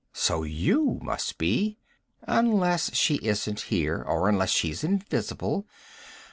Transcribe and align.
So 0.13 0.41
you 0.41 0.97
must 1.03 1.37
be. 1.37 1.77
Unless 2.23 2.95
she 2.95 3.17
isn't 3.17 3.59
here. 3.69 4.01
Or 4.01 4.29
unless 4.29 4.49
she's 4.49 4.83
invisible. 4.83 5.67